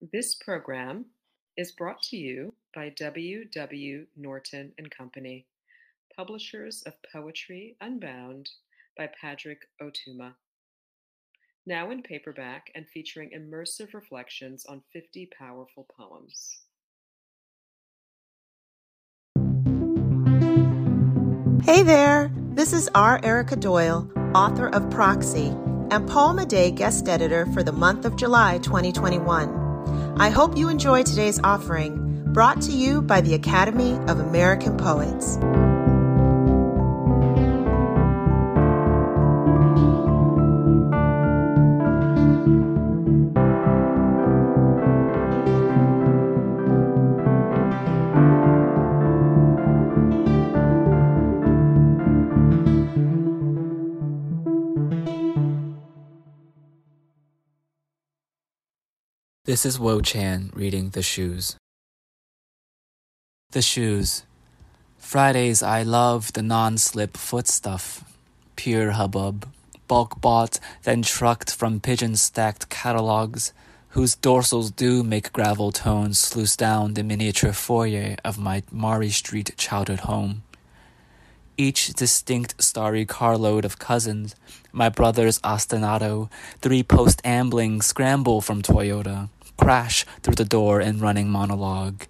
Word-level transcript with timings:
This 0.00 0.34
program 0.34 1.04
is 1.58 1.72
brought 1.72 2.00
to 2.04 2.16
you 2.16 2.54
by 2.74 2.88
W. 2.88 3.44
W. 3.44 4.06
Norton 4.16 4.72
and 4.78 4.90
Company, 4.90 5.44
publishers 6.16 6.82
of 6.86 6.94
Poetry 7.12 7.76
Unbound 7.82 8.48
by 8.96 9.10
Padraig 9.20 9.58
Ó 9.82 9.90
Tuama. 9.90 10.32
Now 11.66 11.90
in 11.90 12.02
paperback 12.02 12.70
and 12.74 12.88
featuring 12.88 13.32
immersive 13.36 13.92
reflections 13.92 14.64
on 14.64 14.80
50 14.90 15.28
powerful 15.38 15.86
poems. 15.94 16.60
Hey 21.62 21.82
there, 21.82 22.32
this 22.54 22.72
is 22.72 22.88
R. 22.94 23.20
Erica 23.22 23.56
Doyle, 23.56 24.10
author 24.34 24.68
of 24.68 24.88
Proxy, 24.88 25.48
and 25.90 26.08
Poem 26.08 26.38
a 26.38 26.46
Day 26.46 26.70
guest 26.70 27.06
editor 27.06 27.44
for 27.52 27.62
the 27.62 27.72
month 27.72 28.06
of 28.06 28.16
July 28.16 28.56
2021. 28.60 29.59
I 30.20 30.28
hope 30.28 30.54
you 30.54 30.68
enjoy 30.68 31.02
today's 31.02 31.40
offering, 31.42 32.30
brought 32.34 32.60
to 32.62 32.72
you 32.72 33.00
by 33.00 33.22
the 33.22 33.32
Academy 33.32 33.94
of 34.06 34.20
American 34.20 34.76
Poets. 34.76 35.38
This 59.50 59.66
is 59.66 59.80
Wo 59.80 60.00
Chan 60.00 60.52
reading 60.54 60.90
The 60.90 61.02
Shoes. 61.02 61.56
The 63.50 63.60
Shoes. 63.60 64.22
Fridays 64.96 65.60
I 65.60 65.82
love 65.82 66.34
the 66.34 66.42
non 66.44 66.78
slip 66.78 67.16
foot 67.16 67.48
stuff. 67.48 68.04
Pure 68.54 68.92
hubbub. 68.92 69.48
Bulk 69.88 70.20
bought, 70.20 70.60
then 70.84 71.02
trucked 71.02 71.52
from 71.52 71.80
pigeon 71.80 72.14
stacked 72.14 72.68
catalogs, 72.68 73.52
whose 73.88 74.14
dorsals 74.14 74.70
do 74.70 75.02
make 75.02 75.32
gravel 75.32 75.72
tones 75.72 76.20
sluice 76.20 76.54
down 76.54 76.94
the 76.94 77.02
miniature 77.02 77.52
foyer 77.52 78.14
of 78.24 78.38
my 78.38 78.62
Maury 78.70 79.10
Street 79.10 79.56
childhood 79.56 80.06
home 80.10 80.44
each 81.60 81.92
distinct 81.92 82.54
starry 82.62 83.04
carload 83.04 83.66
of 83.66 83.78
cousins, 83.78 84.34
my 84.72 84.88
brother's 84.88 85.38
ostinato, 85.40 86.30
three 86.62 86.82
post 86.82 87.20
ambling 87.22 87.82
scramble 87.82 88.40
from 88.40 88.62
Toyota, 88.62 89.28
crash 89.60 90.06
through 90.22 90.36
the 90.36 90.44
door 90.44 90.80
in 90.80 91.00
running 91.00 91.28
monologue. 91.28 92.04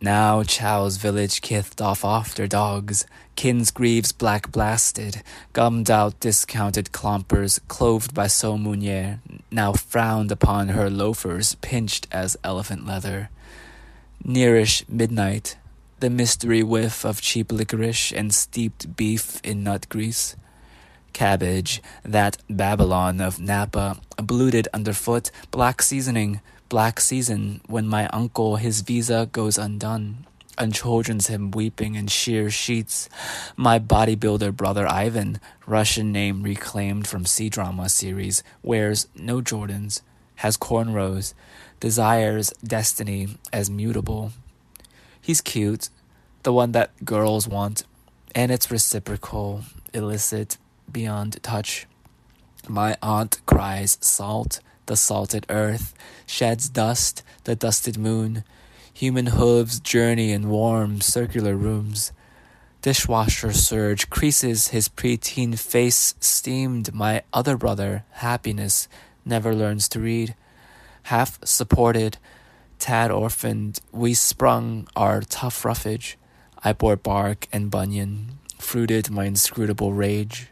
Now 0.00 0.44
Chow's 0.44 0.96
village 0.96 1.40
kithed 1.40 1.80
off 1.80 2.04
after 2.04 2.46
dogs, 2.46 3.04
Kinsgreaves 3.34 4.16
black 4.16 4.52
blasted, 4.52 5.22
gummed 5.52 5.90
out 5.90 6.20
discounted 6.20 6.92
clompers 6.92 7.58
cloved 7.66 8.14
by 8.14 8.28
So 8.28 8.56
Munier, 8.56 9.18
now 9.50 9.72
frowned 9.72 10.30
upon 10.30 10.68
her 10.68 10.88
loafers 10.88 11.56
pinched 11.56 12.06
as 12.12 12.36
elephant 12.44 12.86
leather. 12.86 13.30
Nearish 14.24 14.88
midnight, 14.88 15.56
the 15.98 16.10
mystery 16.10 16.62
whiff 16.62 17.04
of 17.04 17.20
cheap 17.20 17.50
licorice 17.50 18.12
and 18.12 18.32
steeped 18.32 18.94
beef 18.94 19.40
in 19.42 19.64
nut 19.64 19.88
grease. 19.88 20.36
Cabbage, 21.12 21.82
that 22.04 22.36
Babylon 22.48 23.20
of 23.20 23.40
Napa, 23.40 23.96
bloated 24.22 24.68
underfoot, 24.72 25.30
black 25.50 25.82
seasoning, 25.82 26.40
black 26.68 27.00
season 27.00 27.60
when 27.66 27.86
my 27.86 28.06
uncle 28.08 28.56
his 28.56 28.82
visa 28.82 29.28
goes 29.32 29.58
undone. 29.58 30.26
Unchildren's 30.58 31.28
him 31.28 31.52
weeping 31.52 31.94
in 31.94 32.08
sheer 32.08 32.50
sheets. 32.50 33.08
My 33.56 33.78
bodybuilder 33.78 34.56
brother 34.56 34.88
Ivan, 34.88 35.40
Russian 35.66 36.10
name 36.10 36.42
reclaimed 36.42 37.06
from 37.06 37.26
C 37.26 37.48
drama 37.48 37.88
series, 37.88 38.42
wears 38.62 39.06
no 39.14 39.40
Jordans, 39.40 40.02
has 40.36 40.56
cornrows, 40.56 41.32
desires 41.78 42.52
destiny 42.64 43.28
as 43.52 43.70
mutable. 43.70 44.32
He's 45.20 45.40
cute, 45.40 45.90
the 46.42 46.52
one 46.52 46.72
that 46.72 47.04
girls 47.04 47.46
want, 47.46 47.84
and 48.34 48.50
it's 48.50 48.70
reciprocal, 48.70 49.62
illicit, 49.94 50.58
beyond 50.90 51.42
touch. 51.42 51.86
My 52.70 52.98
aunt 53.00 53.40
cries 53.46 53.96
salt, 54.02 54.60
the 54.84 54.96
salted 54.96 55.46
earth, 55.48 55.94
sheds 56.26 56.68
dust, 56.68 57.22
the 57.44 57.56
dusted 57.56 57.96
moon. 57.96 58.44
Human 58.92 59.26
hooves 59.26 59.80
journey 59.80 60.32
in 60.32 60.50
warm, 60.50 61.00
circular 61.00 61.56
rooms. 61.56 62.12
Dishwasher 62.82 63.54
surge 63.54 64.10
creases 64.10 64.68
his 64.68 64.86
preteen 64.86 65.58
face 65.58 66.14
steamed. 66.20 66.92
My 66.92 67.22
other 67.32 67.56
brother, 67.56 68.04
happiness, 68.10 68.86
never 69.24 69.54
learns 69.54 69.88
to 69.88 70.00
read. 70.00 70.34
Half 71.04 71.38
supported, 71.46 72.18
tad 72.78 73.10
orphaned, 73.10 73.80
we 73.92 74.12
sprung 74.12 74.88
our 74.94 75.22
tough 75.22 75.64
roughage. 75.64 76.18
I 76.62 76.74
bore 76.74 76.96
bark 76.96 77.48
and 77.50 77.70
bunion, 77.70 78.38
fruited 78.58 79.10
my 79.10 79.24
inscrutable 79.24 79.94
rage. 79.94 80.48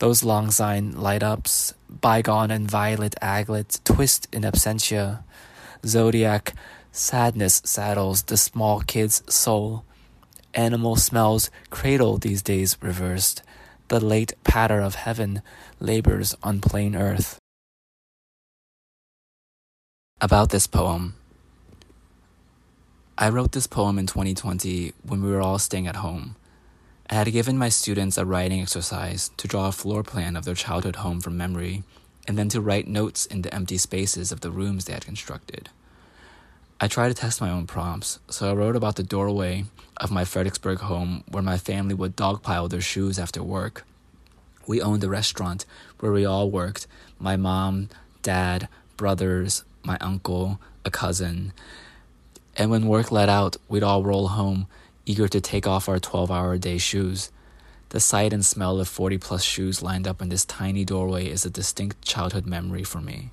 Those 0.00 0.24
long 0.24 0.50
sign 0.50 0.92
light 0.92 1.22
ups, 1.22 1.74
bygone 1.90 2.50
and 2.50 2.70
violet 2.70 3.14
aglet, 3.20 3.84
twist 3.84 4.26
in 4.32 4.44
absentia. 4.44 5.22
Zodiac 5.84 6.54
sadness 6.90 7.60
saddles 7.66 8.22
the 8.22 8.38
small 8.38 8.80
kid's 8.80 9.22
soul. 9.32 9.84
Animal 10.54 10.96
smells 10.96 11.50
cradle 11.68 12.16
these 12.16 12.40
days 12.40 12.78
reversed. 12.80 13.42
The 13.88 14.00
late 14.00 14.32
patter 14.42 14.80
of 14.80 14.94
heaven 14.94 15.42
labors 15.80 16.34
on 16.42 16.62
plain 16.62 16.96
earth. 16.96 17.38
About 20.18 20.48
this 20.48 20.66
poem. 20.66 21.14
I 23.18 23.28
wrote 23.28 23.52
this 23.52 23.66
poem 23.66 23.98
in 23.98 24.06
2020 24.06 24.94
when 25.02 25.22
we 25.22 25.30
were 25.30 25.42
all 25.42 25.58
staying 25.58 25.86
at 25.86 25.96
home. 25.96 26.36
I 27.10 27.14
had 27.14 27.32
given 27.32 27.58
my 27.58 27.70
students 27.70 28.16
a 28.16 28.24
writing 28.24 28.60
exercise 28.60 29.32
to 29.36 29.48
draw 29.48 29.66
a 29.66 29.72
floor 29.72 30.04
plan 30.04 30.36
of 30.36 30.44
their 30.44 30.54
childhood 30.54 30.96
home 30.96 31.20
from 31.20 31.36
memory, 31.36 31.82
and 32.28 32.38
then 32.38 32.48
to 32.50 32.60
write 32.60 32.86
notes 32.86 33.26
in 33.26 33.42
the 33.42 33.52
empty 33.52 33.78
spaces 33.78 34.30
of 34.30 34.42
the 34.42 34.50
rooms 34.52 34.84
they 34.84 34.92
had 34.92 35.04
constructed. 35.04 35.70
I 36.80 36.86
tried 36.86 37.08
to 37.08 37.14
test 37.14 37.40
my 37.40 37.50
own 37.50 37.66
prompts, 37.66 38.20
so 38.28 38.48
I 38.48 38.54
wrote 38.54 38.76
about 38.76 38.94
the 38.94 39.02
doorway 39.02 39.64
of 39.96 40.12
my 40.12 40.24
Fredericksburg 40.24 40.78
home 40.78 41.24
where 41.28 41.42
my 41.42 41.58
family 41.58 41.94
would 41.94 42.14
dogpile 42.14 42.70
their 42.70 42.80
shoes 42.80 43.18
after 43.18 43.42
work. 43.42 43.84
We 44.68 44.80
owned 44.80 45.02
a 45.02 45.08
restaurant 45.08 45.66
where 45.98 46.12
we 46.12 46.24
all 46.24 46.48
worked 46.48 46.86
my 47.18 47.36
mom, 47.36 47.88
dad, 48.22 48.68
brothers, 48.96 49.64
my 49.82 49.98
uncle, 50.00 50.60
a 50.84 50.92
cousin 50.92 51.52
and 52.56 52.70
when 52.70 52.86
work 52.86 53.10
let 53.10 53.28
out, 53.30 53.56
we'd 53.68 53.82
all 53.82 54.02
roll 54.02 54.28
home, 54.28 54.66
eager 55.06 55.28
to 55.28 55.40
take 55.40 55.66
off 55.66 55.88
our 55.88 55.98
12 55.98 56.30
hour 56.30 56.58
day 56.58 56.78
shoes. 56.78 57.30
The 57.90 58.00
sight 58.00 58.32
and 58.32 58.46
smell 58.46 58.78
of 58.78 58.88
40 58.88 59.18
plus 59.18 59.42
shoes 59.42 59.82
lined 59.82 60.06
up 60.06 60.22
in 60.22 60.28
this 60.28 60.44
tiny 60.44 60.84
doorway 60.84 61.28
is 61.28 61.44
a 61.44 61.50
distinct 61.50 62.02
childhood 62.02 62.46
memory 62.46 62.84
for 62.84 63.00
me. 63.00 63.32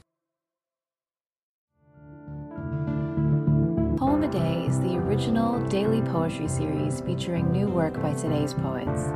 Poem 3.97 4.23
a 4.23 4.28
Day 4.28 4.66
is 4.66 4.79
the 4.79 4.95
original 4.97 5.59
daily 5.67 6.01
poetry 6.01 6.47
series 6.47 7.01
featuring 7.01 7.51
new 7.51 7.67
work 7.67 8.01
by 8.01 8.13
today's 8.13 8.53
poets. 8.53 9.09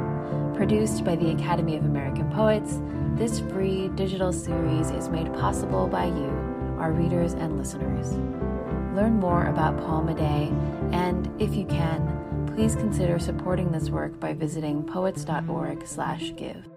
Produced 0.55 1.03
by 1.03 1.15
the 1.15 1.31
Academy 1.31 1.75
of 1.75 1.85
American 1.85 2.29
Poets, 2.31 2.79
this 3.15 3.39
free 3.51 3.89
digital 3.89 4.31
series 4.31 4.91
is 4.91 5.09
made 5.09 5.33
possible 5.33 5.87
by 5.87 6.05
you, 6.05 6.29
our 6.77 6.91
readers 6.91 7.33
and 7.33 7.57
listeners. 7.57 8.13
Learn 8.95 9.19
more 9.19 9.45
about 9.45 9.77
Poem 9.77 10.09
a 10.09 10.13
Day, 10.13 10.51
and 10.91 11.29
if 11.41 11.55
you 11.55 11.65
can, 11.65 12.20
please 12.61 12.75
consider 12.75 13.17
supporting 13.17 13.71
this 13.71 13.89
work 13.89 14.19
by 14.19 14.33
visiting 14.33 14.83
poets.org/give. 14.83 16.70